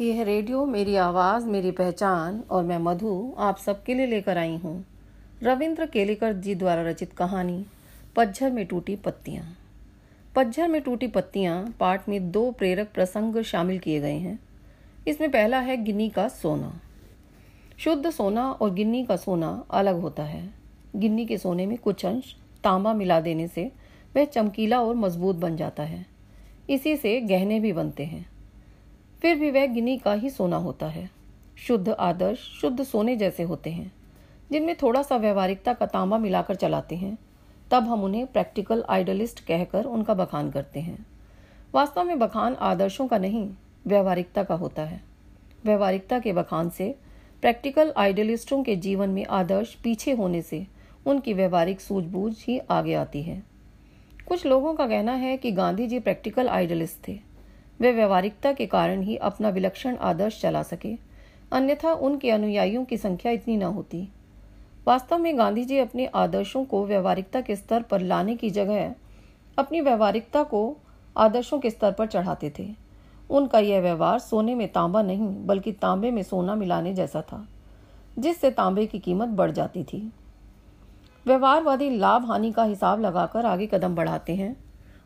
यह 0.00 0.22
रेडियो, 0.22 0.66
मेरी 0.66 0.96
आवाज़, 0.96 1.46
मेरी 1.46 1.70
पहचान 1.70 2.44
और 2.50 2.64
मैं 2.64 2.78
मधु 2.78 3.34
आप 3.38 3.58
सबके 3.58 3.94
लिए 3.94 4.06
लेकर 4.06 4.38
आई 4.38 4.56
हूँ। 4.56 4.84
रविंद्र 5.42 5.86
केलेकर 5.86 6.32
जी 6.32 6.54
द्वारा 6.54 6.82
रचित 6.82 7.12
कहानी, 7.12 7.66
पतझर 8.16 8.50
में 8.50 8.66
टूटी 8.66 8.96
पत्तियाँ। 8.96 9.56
पतझर 10.36 10.68
में 10.68 10.82
टूटी 10.82 11.06
पत्तियाँ 11.06 11.74
पाठ 11.80 12.08
में 12.08 12.30
दो 12.30 12.50
प्रेरक 12.50 12.88
प्रसंग 12.94 13.42
शामिल 13.42 13.78
किए 13.78 14.00
गए 14.00 14.14
हैं। 14.14 14.38
इसमें 15.08 15.30
पहला 15.30 15.60
है 15.60 15.84
गिन्नी 15.84 16.08
का 16.08 16.28
सोना। 16.28 16.80
शुद्ध 17.78 18.10
सोना 18.10 18.50
और 18.52 18.74
गिन्नी 18.74 19.04
का 19.04 19.16
सोना 19.16 19.64
अलग 19.70 20.00
होता 20.00 20.22
है। 20.22 20.50
गिन्नी 20.96 21.26
के 21.26 21.38
सोने 21.38 21.66
में 21.66 21.78
कुछ 21.78 22.06
अंश 22.06 22.36
तांबा 22.64 22.94
मिला 22.94 23.20
देने 23.20 23.48
से 23.48 23.72
वह 24.16 24.24
चमकीला 24.24 24.80
और 24.80 24.94
मज़बूत 24.94 25.36
बन 25.36 25.56
जाता 25.56 25.82
है। 25.82 26.06
इसी 26.70 26.96
से 26.96 27.20
गहने 27.20 27.60
भी 27.60 27.72
बनते 27.72 28.04
हैं। 28.04 28.39
फिर 29.22 29.36
भी 29.36 29.50
वह 29.50 29.66
गिनी 29.66 29.98
का 29.98 30.12
ही 30.12 30.30
सोना 30.30 30.56
होता 30.56 30.86
है। 30.86 31.10
शुद्ध 31.58 31.88
आदर्श, 31.88 32.38
शुद्ध 32.38 32.82
सोने 32.82 33.16
जैसे 33.16 33.42
होते 33.42 33.70
हैं, 33.70 33.92
जिनमें 34.52 34.76
थोड़ा 34.82 35.02
सा 35.02 35.16
व्यवहारिकता 35.16 35.72
का 35.72 35.86
तांबा 35.86 36.18
मिलाकर 36.18 36.54
चलाते 36.54 36.96
हैं, 36.96 37.18
तब 37.70 37.82
हम 37.82 38.04
उन्हें 38.04 38.26
प्रैक्टिकल 38.26 38.84
आइडलिस्ट 38.88 39.40
कहकर 39.40 39.84
उनका 39.84 40.14
बखान 40.14 40.50
करते 40.50 40.80
हैं। 40.80 41.06
वास्तव 41.74 42.04
में 42.04 42.18
बखान 42.18 42.54
आदर्शों 42.54 43.08
का 43.08 43.18
नहीं, 43.18 43.50
व्यवहारिकता 43.86 44.42
का 44.42 44.54
होता 44.54 44.82
है। 44.82 45.02
व्यवहारिकता 45.64 46.18
के 46.18 46.32
बखान 46.32 46.70
से 46.70 46.94
प्रैक्टिकल 47.40 47.92
आइडलिस्टों 47.96 48.62
के 48.62 48.76
जीवन 48.76 49.10
में 49.10 49.26
आदर्श 49.26 49.74
पीछे 49.74 50.12
होने 50.12 50.42
से 50.42 50.66
उनकी 51.06 51.32
व्यवहारिक 51.32 51.80
सूझबूझ 51.80 52.34
ही 52.38 52.58
आगे 52.58 52.94
आती 52.94 53.22
है। 53.22 53.42
कुछ 54.28 54.46
लोगों 54.46 54.74
का 54.74 54.86
कहना 54.86 55.12
है 55.12 55.36
कि 55.36 55.52
गांधी 55.52 55.86
जी 55.86 55.98
प्रैक्टिकल 55.98 56.48
आइडलिस्ट 56.48 57.08
थे। 57.08 57.29
वे 57.80 57.92
व्यवहारिकता 57.92 58.52
के 58.52 58.66
कारण 58.66 59.02
ही 59.02 59.16
अपना 59.16 59.48
विलक्षण 59.48 59.96
आदर्श 59.96 60.40
चला 60.40 60.62
सके। 60.62 60.96
अन्यथा 61.52 61.92
उनके 61.92 62.30
अनुयायियों 62.30 62.84
की 62.84 62.96
संख्या 62.96 63.32
इतनी 63.32 63.56
न 63.56 63.62
होती। 63.62 64.08
वास्तव 64.86 65.18
में 65.18 65.38
गांधी 65.38 65.64
जी 65.64 65.78
अपने 65.78 66.06
आदर्शों 66.06 66.64
को 66.64 66.86
व्यवहारिकता 66.86 67.40
के 67.40 67.56
स्तर 67.56 67.82
पर 67.82 68.00
लाने 68.00 68.36
की 68.36 68.50
जगह 68.50 68.94
अपनी 69.58 69.80
व्यवहारिकता 69.80 70.42
को 70.42 70.76
आदर्शों 71.16 71.58
के 71.58 71.70
स्तर 71.70 71.92
पर 71.92 72.06
चढ़ाते 72.06 72.52
थे। 72.58 72.68
उनका 73.30 73.58
यह 73.58 73.80
व्यवहार 73.80 74.18
सोने 74.18 74.54
में 74.54 74.72
तांबा 74.72 75.02
नहीं, 75.02 75.46
बल्कि 75.46 75.72
तांबे 75.72 76.10
में 76.10 76.22
सोना 76.22 76.54
मिलाने 76.54 76.94
जैसा 76.94 77.22
था, 77.22 77.48
जिससे 78.18 78.50
तांबे 78.50 78.86
की 78.86 78.98
कीमत 78.98 79.28
बढ़ 79.28 79.50
जाती 79.50 79.84
थी। 79.84 80.12
व्यवहारवादी 81.26 81.90
लाभ 81.90 82.26
हानि 82.26 82.52
का 82.52 82.64
हिसाब 82.64 83.00
लगाकर 83.00 83.46
आगे 83.46 83.66
कदम 83.66 83.94
बढ़ाते 83.94 84.34
हैं 84.34 84.56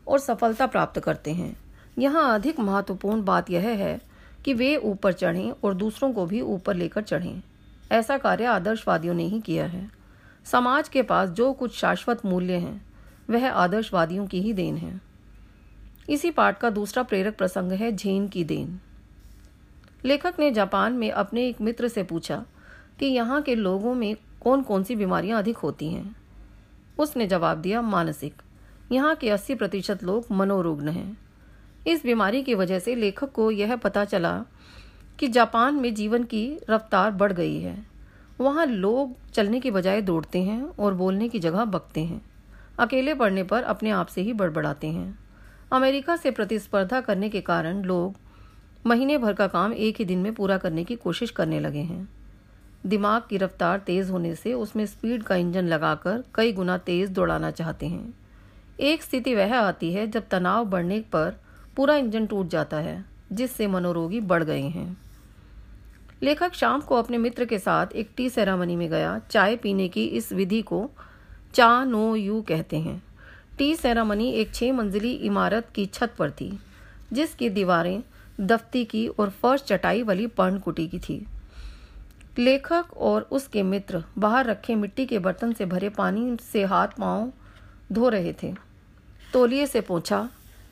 और 0.07 0.19
सफलता 0.19 0.67
प्राप्त 0.67 0.99
करते 0.99 1.31
हैं। 1.31 1.64
यहाँ 1.99 2.35
अधिक 2.35 2.59
महत्वपूर्ण 2.59 3.23
बात 3.23 3.49
यह 3.49 3.67
है 3.67 4.01
कि 4.45 4.53
वे 4.53 4.75
ऊपर 4.75 5.13
चढ़ें 5.13 5.51
और 5.63 5.73
दूसरों 5.73 6.13
को 6.13 6.25
भी 6.25 6.41
ऊपर 6.41 6.75
लेकर 6.75 7.01
चढ़ें। 7.01 7.41
ऐसा 7.91 8.17
कार्य 8.17 8.45
आदर्शवादियों 8.45 9.13
ने 9.13 9.23
ही 9.23 9.41
किया 9.41 9.65
है। 9.65 9.91
समाज 10.45 10.89
के 10.89 11.01
पास 11.01 11.29
जो 11.29 11.53
कुछ 11.53 11.75
शाश्वत 11.75 12.25
मूल्य 12.25 12.53
हैं, 12.53 12.85
वह 13.29 13.51
आदर्शवादियों 13.51 14.27
की 14.27 14.41
ही 14.41 14.53
देन 14.53 14.77
है। 14.77 15.01
इसी 16.09 16.31
पाठ 16.31 16.59
का 16.59 16.69
दूसरा 16.69 17.03
प्रेरक 17.03 17.37
प्रसंग 17.37 17.71
है 17.71 17.91
झेन 17.91 18.27
की 18.27 18.43
देन। 18.43 18.79
लेखक 20.05 20.33
ने 20.39 20.51
जापान 20.51 20.93
में 20.93 21.11
अपने 21.11 21.47
एक 21.47 21.61
मित्र 21.61 21.87
से 21.87 22.03
पूछा 22.03 22.45
कि 22.99 23.05
यहाँ 23.05 23.41
के 23.41 23.55
लोगों 23.55 23.93
में 23.93 24.15
कौन 24.41 24.61
कौन 24.61 24.83
सी 24.83 24.95
बीमारियाँ 24.95 25.39
अधिक 25.39 25.57
होती 25.57 25.89
हैं। 25.89 26.15
उसने 26.99 27.27
जवाब 27.27 27.57
दिया, 27.57 27.81
मानसिक। 27.81 28.41
यहाँ 28.91 29.15
के 29.15 29.29
80 29.29 29.55
प्रतिशत 29.55 30.03
लोग 30.03 30.25
मनोरुग्ण 30.31 30.89
हैं। 30.89 31.24
इस 31.87 32.03
बीमारी 32.03 32.43
की 32.43 32.55
वजह 32.55 32.79
से 32.79 32.95
लेखक 32.95 33.31
को 33.31 33.51
यह 33.51 33.75
पता 33.75 34.05
चला 34.05 34.45
कि 35.19 35.27
जापान 35.27 35.75
में 35.75 35.93
जीवन 35.93 36.23
की 36.23 36.59
रफ्तार 36.69 37.11
बढ़ 37.11 37.33
गई 37.33 37.59
है। 37.59 37.87
वहाँ 38.41 38.65
लोग 38.65 39.31
चलने 39.31 39.59
की 39.59 39.71
बजाय 39.71 40.01
दौड़ते 40.01 40.43
हैं 40.43 40.63
और 40.63 40.93
बोलने 40.93 41.29
की 41.29 41.39
जगह 41.39 41.65
बकते 41.65 42.03
हैं। 42.03 42.21
अकेले 42.79 43.13
पड़ने 43.13 43.43
पर 43.43 43.63
अपने 43.63 43.89
आप 43.89 44.07
से 44.07 44.21
ही 44.21 44.33
बड़बड़ाते 44.33 44.87
हैं। 44.87 45.19
अमेरिका 45.71 46.15
से 46.15 46.31
प्रतिस्पर्धा 46.31 47.01
करने 47.01 47.29
के 47.29 47.41
कारण 47.41 47.81
लोग 47.81 48.15
महीने 48.85 49.17
भर 49.17 49.33
का 49.33 49.47
काम 49.47 49.73
एक 49.73 49.95
ही 49.99 50.05
दिन 50.05 50.19
में 50.19 50.33
पूरा 50.33 50.57
करने 50.57 50.83
की 50.83 50.95
कोशिश 50.95 51.31
करने 51.31 51.59
लगे 51.59 51.79
हैं। 51.79 52.09
दिमाग 52.85 53.21
की 53.29 53.37
रफ्तार 53.37 53.79
तेज़ 53.79 54.11
होने 54.11 54.35
से 54.35 54.53
उसमें 54.53 54.85
स्पीड 54.85 55.23
का 55.23 55.35
इंजन 55.35 55.65
लगाकर 55.65 56.23
कई 56.35 56.53
गुना 56.53 56.77
तेज़ 56.77 57.11
दौड़ाना 57.11 57.51
चाहते 57.51 57.85
हैं। 57.85 58.13
एक 58.79 59.03
स्थिति 59.03 59.35
वह 59.35 59.59
आती 59.59 59.93
है 59.93 60.07
जब 60.07 60.27
तनाव 60.27 60.65
बढ़ने 60.65 60.99
पर 60.99 61.44
पूरा 61.75 61.95
इंजन 61.95 62.25
टूट 62.25 62.47
जाता 62.47 62.77
है, 62.77 63.05
जिससे 63.31 63.67
मनोरोगी 63.67 64.19
बढ़ 64.19 64.43
गए 64.43 64.61
हैं। 64.61 64.97
लेखक 66.23 66.53
शाम 66.53 66.81
को 66.81 66.95
अपने 66.95 67.17
मित्र 67.17 67.45
के 67.45 67.59
साथ 67.59 67.87
एक 67.95 68.09
टी 68.17 68.29
सेरामनी 68.29 68.75
में 68.75 68.89
गया। 68.89 69.19
चाय 69.31 69.55
पीने 69.55 69.87
की 69.87 70.05
इस 70.05 70.33
विधि 70.33 70.61
को 70.61 70.91
चा, 71.53 71.83
नो, 71.83 72.15
यू 72.15 72.41
कहते 72.41 72.77
हैं। 72.79 73.03
टी 73.57 73.75
सेरामनी 73.75 74.31
एक 74.31 74.53
छह 74.53 74.73
मंजिली 74.73 75.11
इमारत 75.11 75.67
की 75.75 75.85
छत 75.85 76.13
पर 76.19 76.31
थी, 76.31 76.59
जिसकी 77.13 77.49
दीवारें 77.49 78.03
दफ्ती 78.39 78.85
की 78.85 79.07
और 79.07 79.29
फर्श 79.29 79.61
चटाई 79.61 80.03
वाली 80.03 80.27
पर्णकुटी 80.27 80.87
की 80.87 80.99
थी। 80.99 81.25
लेखक 82.39 82.85
और 82.97 83.21
उसके 83.21 83.63
मित्र 83.63 84.03
बाहर 84.17 84.45
रखे 84.45 84.75
मिट्टी 84.75 85.05
के 85.05 85.19
बर्तन 85.19 85.53
से 85.53 85.65
भरे 85.65 85.89
पानी 85.89 86.37
से 86.51 86.63
हाथ 86.63 86.87
पाँव 86.87 87.31
धो 87.91 88.09
रहे 88.09 88.33
थे। 88.43 88.55
तोलिए 89.33 89.67
से 89.67 89.81
पूछा 89.81 90.29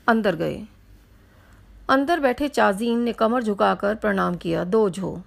अंदर 0.08 0.36
गए। 0.36 0.66
अंदर 1.88 2.20
बैठे 2.20 2.48
चाजीन 2.48 3.00
ने 3.00 3.12
कमर 3.12 3.42
झुकाकर 3.42 3.94
प्रणाम 3.94 4.34
किया, 4.34 4.64
दो 4.64 4.90
झो। 4.90 5.22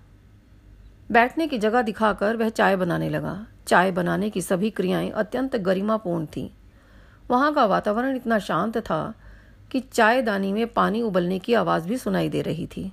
बैठने 1.11 1.47
की 1.47 1.57
जगह 1.57 1.81
दिखाकर 1.81 2.35
वह 2.35 2.49
चाय 2.49 2.75
बनाने 2.75 3.09
लगा। 3.09 3.47
चाय 3.67 3.91
बनाने 3.91 4.29
की 4.29 4.41
सभी 4.41 4.69
क्रियाएँ 4.69 5.09
अत्यंत 5.09 5.55
गरिमापूर्ण 5.55 6.25
थीं। 6.25 6.49
वहाँ 7.31 7.53
का 7.53 7.65
वातावरण 7.65 8.15
इतना 8.15 8.39
शांत 8.39 8.77
था 8.77 9.13
कि 9.71 9.79
चायदानी 9.79 10.53
में 10.53 10.67
पानी 10.67 11.01
उबलने 11.01 11.39
की 11.39 11.53
आवाज़ 11.53 11.87
भी 11.87 11.97
सुनाई 11.97 12.29
दे 12.29 12.41
रही 12.41 12.67
थी। 12.67 12.91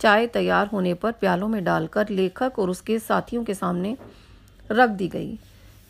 चाय 0.00 0.26
तैयार 0.26 0.66
होने 0.66 0.94
पर 0.94 1.12
प्यालों 1.12 1.48
में 1.48 1.64
डालकर 1.64 2.08
लेखक 2.08 2.58
और 2.58 2.70
उसके 2.70 2.98
साथियों 2.98 3.44
के 3.44 3.54
सामने 3.54 3.96
रख 4.70 4.90
दी 4.90 5.08
गई। 5.08 5.38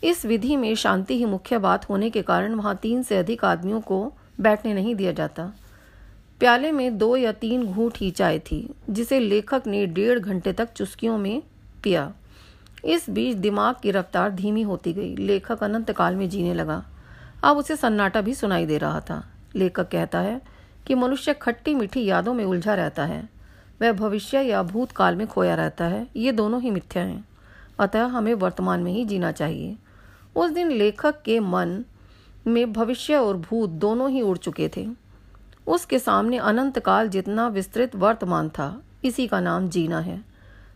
इस 0.04 0.26
विधि 0.26 0.56
में 0.56 0.74
शांति 0.74 1.18
ही 1.18 1.24
मुख्य 1.24 1.58
बात 1.58 1.88
होने 1.88 2.10
के 2.10 2.22
कारण 2.22 2.54
वहाँ 2.54 2.76
तीन 2.76 3.02
से 3.02 3.16
अधिक 3.16 3.44
आदमियों 3.44 3.80
को 3.80 4.12
बैठने 4.40 4.74
नहीं 4.74 4.94
दिया 4.94 5.12
जाता। 5.12 5.52
प्याले 6.40 6.72
में 6.72 6.98
दो 6.98 7.16
या 7.16 7.32
तीन 7.32 7.66
घूंट 7.66 7.92
ही 7.96 8.10
चाय 8.10 8.38
थी, 8.38 8.74
जिसे 8.90 9.20
लेखक 9.20 9.62
ने 9.66 9.86
डेढ़ 9.86 10.18
घंटे 10.18 10.52
तक 10.52 10.72
चुस्कियों 10.72 11.18
में 11.18 11.42
पिया। 11.82 12.14
इस 12.84 13.10
बीच 13.10 13.36
दिमाग 13.36 13.74
की 13.82 13.90
रफ्तार 13.90 14.30
धीमी 14.30 14.62
होती 14.62 14.92
गई। 14.92 15.16
लेखक 15.16 15.64
अनंत 15.64 15.90
काल 15.90 16.16
में 16.16 16.28
जीने 16.28 16.54
लगा। 16.54 16.84
अब 17.42 17.56
उसे 17.56 17.76
सन्नाटा 17.76 18.20
भी 18.20 18.34
सुनाई 18.34 18.66
दे 18.66 18.78
रहा 18.78 19.00
था। 19.00 19.28
लेखक 19.56 19.88
कहता 19.88 20.20
है 20.20 20.42
कि 20.86 20.94
मनुष्य 20.94 21.34
खट्टी 21.34 21.74
मीठी 21.74 22.04
यादों 22.04 22.34
में 22.34 22.44
उलझा 22.44 22.74
रहता 22.74 23.04
है। 23.04 23.28
वह 23.82 23.92
भविष्य 23.92 24.40
या 24.40 24.62
भूतकाल 24.62 25.16
में 25.16 25.26
खोया 25.26 25.54
रहता 25.54 25.84
है। 25.84 26.06
ये 26.16 26.32
दोनों 26.32 26.62
ही 26.62 26.70
मिथ्या 26.70 27.02
हैं। 27.02 27.28
अतः 27.78 28.04
हमें 28.04 28.34
वर्तमान 28.34 28.80
में 28.80 28.92
ही 28.92 29.04
जीना 29.04 29.32
चाहिए। 29.32 29.76
उस 30.36 30.50
दिन 30.50 30.70
लेखक 30.70 31.22
के 31.22 31.40
मन 31.40 31.84
में 32.46 32.72
भविष्य 32.72 33.14
और 33.14 33.36
भूत 33.36 33.70
दोनों 33.70 34.10
ही 34.10 34.20
उड़ 34.20 34.38
चुके 34.38 34.70
थे। 34.76 35.07
उसके 35.68 35.98
सामने 35.98 36.38
अनंत 36.38 36.78
काल 36.78 37.08
जितना 37.08 37.46
विस्तृत 37.48 37.96
वर्तमान 37.96 38.48
था, 38.48 38.82
इसी 39.04 39.26
का 39.26 39.40
नाम 39.40 39.68
जीना 39.68 40.00
है। 40.00 40.20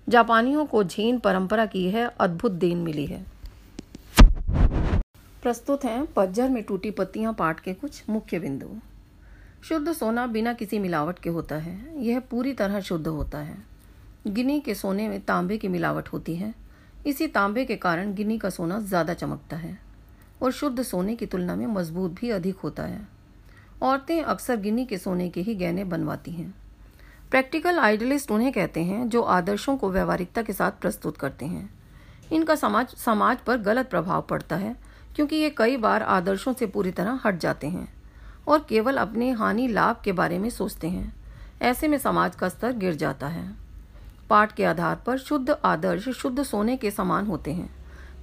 जापानियों 0.08 0.64
को 0.66 0.82
झीन 0.84 1.18
परंपरा 1.18 1.66
की 1.66 1.88
है 1.90 2.04
अद्भुत 2.20 2.52
देन 2.52 2.78
मिली 2.78 3.06
है। 3.06 3.24
प्रस्तुत 5.42 5.84
हैं 5.84 6.04
पज्जर 6.06 6.48
में 6.48 6.62
टूटी 6.62 6.90
पत्तियाँ 6.90 7.32
पाठ 7.32 7.60
के 7.60 7.72
कुछ 7.74 8.02
मुख्य 8.08 8.38
बिंदु। 8.38 8.68
शुद्ध 9.68 9.92
सोना 9.92 10.26
बिना 10.26 10.52
किसी 10.52 10.78
मिलावट 10.78 11.18
के 11.18 11.30
होता 11.30 11.56
है। 11.56 12.04
यह 12.04 12.20
पूरी 12.20 12.52
तरह 12.52 12.80
शुद्ध 12.80 13.06
होता 13.06 13.38
है। 13.38 13.56
गिनी 14.26 14.60
के 14.60 14.74
सोने 14.74 15.08
में 15.08 15.20
तांबे 15.20 15.56
की 15.56 15.68
मिलावट 15.68 16.08
होती 16.08 16.34
है। 16.36 16.54
इसी 17.06 17.26
तांबे 17.28 17.64
के 17.64 17.76
कारण 17.76 18.14
गिनी 18.14 18.38
का 18.38 18.50
सोना 18.50 18.80
ज़्यादा 18.80 19.14
चमकता 19.14 19.56
है 19.56 19.78
और 20.42 20.52
शुद्ध 20.52 20.82
सोने 20.82 21.16
की 21.16 21.26
तुलना 21.26 21.56
में 21.56 21.66
मज़बूत 21.68 22.12
भी 22.12 22.30
अधिक 22.30 22.56
होता 22.56 22.82
है। 22.82 23.06
औरतें 23.82 24.22
अक्सर 24.22 24.56
गिनी 24.56 24.84
के 24.84 24.98
सोने 24.98 25.28
के 25.28 25.40
ही 25.40 25.54
गहने 25.54 25.84
बनवाती 25.84 26.30
हैं। 26.30 26.54
प्रैक्टिकल 27.30 27.78
आइडलिस्ट 27.78 28.30
उन्हें 28.30 28.52
कहते 28.52 28.82
हैं, 28.82 29.08
जो 29.08 29.22
आदर्शों 29.22 29.76
को 29.76 29.90
व्यवहारिकता 29.90 30.42
के 30.42 30.52
साथ 30.52 30.70
प्रस्तुत 30.70 31.16
करते 31.16 31.46
हैं। 31.46 31.74
इनका 32.32 32.54
समाज 32.54 32.88
समाज 32.88 33.38
पर 33.38 33.56
गलत 33.56 33.90
प्रभाव 33.90 34.22
पड़ता 34.22 34.56
है, 34.56 34.76
क्योंकि 35.16 35.36
ये 35.36 35.50
कई 35.50 35.76
बार 35.76 36.02
आदर्शों 36.02 36.52
से 36.52 36.66
पूरी 36.66 36.90
तरह 36.90 37.20
हट 37.24 37.38
जाते 37.38 37.66
हैं 37.66 37.92
और 38.48 38.66
केवल 38.68 38.96
अपने 38.96 39.30
हानि 39.30 39.68
लाभ 39.68 40.00
के 40.04 40.12
बारे 40.12 40.38
में 40.38 40.50
सोचते 40.50 40.88
हैं। 40.88 41.12
ऐसे 41.62 41.88
में 41.88 41.98
समाज 41.98 42.36
का 42.36 42.48
स्तर 42.48 42.72
गिर 42.72 42.94
जाता 42.94 43.26
है। 43.26 43.54
पाठ 44.30 44.52
के 44.52 44.64
आधार 44.64 45.02
पर 45.06 45.18
शुद्ध 45.18 45.50
आदर्श, 45.64 46.08
शुद्ध 46.08 46.42
सोने 46.42 46.76
के 46.76 46.90
समान 46.90 47.26
होते 47.26 47.52
हैं। 47.52 47.70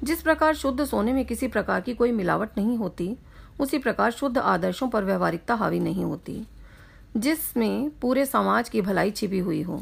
जिस 0.03 0.21
प्रकार 0.21 0.55
शुद्ध 0.55 0.85
सोने 0.85 1.13
में 1.13 1.25
किसी 1.25 1.47
प्रकार 1.47 1.81
की 1.81 1.93
कोई 1.93 2.11
मिलावट 2.11 2.49
नहीं 2.57 2.77
होती 2.77 3.17
उसी 3.59 3.77
प्रकार 3.77 4.11
शुद्ध 4.11 4.37
आदर्शों 4.37 4.89
पर 4.89 5.03
व्यवहारिकता 5.03 5.55
हावी 5.55 5.79
नहीं 5.79 6.03
होती, 6.03 6.47
जिसमें 7.17 7.89
पूरे 7.89 8.25
समाज 8.25 8.69
की 8.69 8.81
भलाई 8.81 9.11
छिपी 9.11 9.39
हुई 9.39 9.61
हो, 9.61 9.81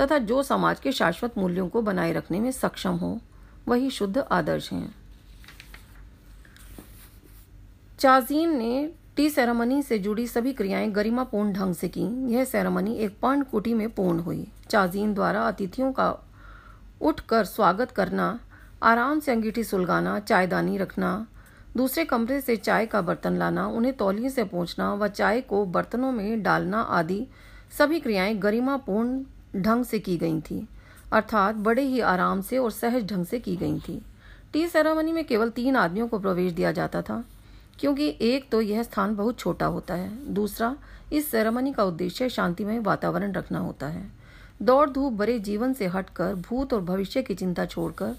तथा 0.00 0.18
जो 0.18 0.42
समाज 0.42 0.80
के 0.80 0.92
शाश्वत 0.92 1.38
मूल्यों 1.38 1.68
को 1.68 1.82
बनाए 1.82 2.12
रखने 2.12 2.40
में 2.40 2.50
सक्षम 2.50 2.90
हो, 2.90 3.20
वही 3.68 3.90
शुद्ध 3.90 4.18
आदर्श 4.18 4.72
हैं। 4.72 4.94
चाजीन 7.98 8.56
ने 8.56 8.90
टी 9.16 9.30
सेरेमनी 9.30 9.82
से 9.82 9.98
जुड़ी 9.98 10.26
सभी 10.26 10.52
क्रियाएँ 10.52 10.90
गरिमापूर्ण 10.90 11.52
ढंग 11.52 11.74
से 11.74 11.88
की। 11.88 12.34
यह 12.34 12.44
सेरेमनी 12.44 12.94
एक 12.94 13.20
पर्ण 13.20 13.42
कुटी 13.42 13.74
में 13.74 13.90
पूर्ण 13.90 14.18
हुई। 14.18 14.48
चाजीन 14.70 15.14
द्वारा 15.14 15.42
अतिथियों 15.42 15.92
का 15.92 16.16
उठकर 17.00 17.44
स्वागत 17.44 17.90
करना, 17.90 18.40
आराम 18.82 19.20
से 19.20 19.32
अंगीठी 19.32 19.64
सुलगाना, 19.64 20.20
चायदानी 20.20 20.78
रखना 20.78 21.26
दूसरे 21.74 22.04
कमरे 22.04 22.40
से 22.40 22.56
चाय 22.56 22.86
का 22.86 23.00
बर्तन 23.02 23.36
लाना, 23.36 23.66
उन्हें 23.66 23.96
तौलिए 23.96 24.30
से 24.30 24.44
पहुँचना 24.44 24.92
व 24.94 25.08
चाय 25.08 25.40
को 25.40 25.64
बर्तनों 25.66 26.12
में 26.12 26.42
डालना 26.42 26.80
आदि 26.80 27.26
सभी 27.78 28.00
क्रियाएँ 28.00 28.34
गरिमापूर्ण 28.34 29.62
ढंग 29.62 29.84
से 29.84 29.98
की 29.98 30.16
गई 30.16 30.40
थी, 30.40 30.66
अर्थात 31.12 31.54
बड़े 31.54 31.82
ही 31.82 32.00
आराम 32.00 32.40
से 32.40 32.58
और 32.58 32.70
सहज 32.70 33.06
ढंग 33.06 33.26
से 33.26 33.38
की 33.40 33.56
गई 33.56 33.78
थी। 33.78 34.00
टी 34.52 34.66
सेरेमनी 34.68 35.12
में 35.12 35.24
केवल 35.24 35.50
तीन 35.50 35.76
आदमियों 35.76 36.08
को 36.08 36.18
प्रवेश 36.18 36.52
दिया 36.52 36.72
जाता 36.72 37.02
था, 37.02 37.22
क्योंकि 37.78 38.16
एक 38.22 38.48
तो 38.50 38.60
यह 38.60 38.82
स्थान 38.82 39.14
बहुत 39.16 39.38
छोटा 39.38 39.66
होता 39.66 39.94
है, 39.94 40.34
दूसरा, 40.34 40.74
इस 41.12 41.30
सेरेमनी 41.30 41.72
का 41.72 41.84
उद्देश्य 41.84 42.28
शांतिमय 42.28 42.78
वातावरण 42.78 43.32
रखना 43.32 43.58
होता 43.58 43.86
है। 43.86 44.10
दौड़ 44.62 44.88
धूप 44.90 45.12
भरे 45.12 45.38
जीवन 45.38 45.72
से 45.72 45.86
हटकर, 45.86 46.34
भूत 46.34 46.74
और 46.74 46.80
भविष्य 46.82 47.22
की 47.22 47.34
चिंता 47.34 47.66
छोड़कर, 47.66 48.14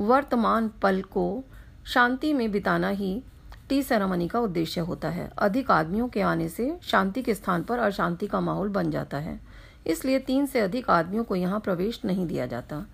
वर्तमान 0.00 0.70
पल 0.82 1.02
को 1.02 1.44
शांति 1.86 2.32
में 2.32 2.50
बिताना 2.52 2.88
ही 2.88 3.22
टी 3.68 3.82
सेरेमनी 3.82 4.26
का 4.28 4.40
उद्देश्य 4.40 4.80
होता 4.80 5.08
है। 5.08 5.28
अधिक 5.38 5.70
आदमियों 5.70 6.08
के 6.08 6.20
आने 6.20 6.48
से 6.48 6.78
शांति 6.82 7.22
के 7.22 7.34
स्थान 7.34 7.62
पर 7.62 7.78
अशांति 7.78 8.26
का 8.26 8.40
माहौल 8.40 8.68
बन 8.68 8.90
जाता 8.90 9.18
है। 9.18 9.38
इसलिए 9.86 10.18
तीन 10.18 10.46
से 10.46 10.60
अधिक 10.60 10.88
आदमियों 10.90 11.24
को 11.24 11.36
यहाँ 11.36 11.60
प्रवेश 11.60 12.00
नहीं 12.04 12.26
दिया 12.26 12.46
जाता। 12.46 12.84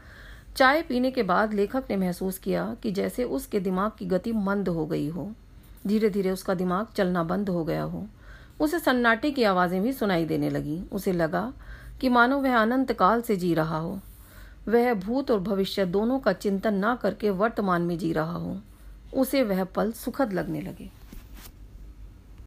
चाय 0.57 0.83
पीने 0.83 1.11
के 1.11 1.23
बाद 1.23 1.55
लेखक 1.55 1.85
ने 1.91 1.97
महसूस 1.97 2.39
किया 2.39 2.65
कि 2.83 2.91
जैसे 2.93 3.25
उसके 3.25 3.61
दिमाग 3.61 3.93
की 3.99 4.07
गति 4.07 4.33
मंद 4.33 4.69
हो 4.69 4.85
गई 4.87 5.09
हो 5.09 5.31
धीरे 5.87 6.11
धीरे 6.11 6.31
उसका 6.31 6.55
दिमाग 6.55 6.87
चलना 6.97 7.23
बंद 7.23 7.49
हो 7.49 7.65
गया 7.65 7.83
हो। 7.83 8.07
उसे 8.61 8.79
सन्नाटे 8.79 9.31
की 9.31 9.45
आवाज़ें 9.45 9.81
भी 9.83 9.93
सुनाई 9.93 10.25
देने 10.25 10.51
लगी। 10.51 10.81
उसे 10.93 11.13
लगा 11.13 11.53
कि 12.01 12.09
मानो 12.09 12.39
वह 12.39 12.57
अनंत 12.57 12.93
काल 12.93 13.23
से 13.23 13.37
जी 13.37 13.55
रहा 13.55 13.79
हो। 13.79 13.99
वह 14.69 14.93
भूत 14.95 15.31
और 15.31 15.41
भविष्य 15.41 15.87
दोनों 15.87 16.19
का 16.19 16.33
चिंतन 16.33 16.85
न 16.85 16.95
करके 17.03 17.31
वर्तमान 17.31 17.83
में 17.83 17.97
जी 17.99 18.13
रहा 18.13 18.33
हो। 18.33 18.61
उसे 19.13 19.43
वह 19.43 19.65
पल 19.65 19.93
सुखद 19.93 20.33
लगने 20.33 20.61
लगे। 20.61 20.91